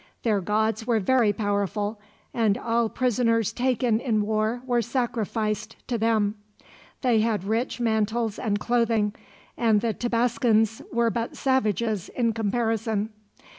[0.23, 1.99] Their gods were very powerful,
[2.33, 6.33] and all prisoners taken in war were sacrificed to them.
[7.01, 9.13] They had rich mantles and clothing,
[9.55, 13.11] and the Tabascans were but savages, in comparison.